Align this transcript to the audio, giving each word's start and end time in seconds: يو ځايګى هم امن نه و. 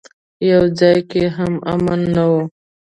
يو 0.49 0.63
ځايګى 0.77 1.25
هم 1.37 1.53
امن 1.73 1.99
نه 2.15 2.23
و. 2.31 2.33